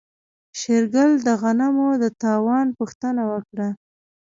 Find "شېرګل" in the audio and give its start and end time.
0.59-1.11